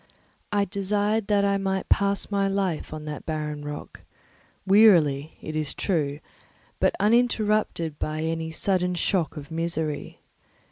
I 0.51 0.65
desired 0.65 1.27
that 1.27 1.45
I 1.45 1.59
might 1.59 1.87
pass 1.87 2.31
my 2.31 2.47
life 2.47 2.91
on 2.91 3.05
that 3.05 3.23
barren 3.23 3.63
rock, 3.63 4.01
wearily, 4.65 5.37
it 5.43 5.55
is 5.55 5.75
true, 5.75 6.19
but 6.79 6.95
uninterrupted 6.99 7.99
by 7.99 8.21
any 8.21 8.49
sudden 8.49 8.95
shock 8.95 9.37
of 9.37 9.51
misery. 9.51 10.19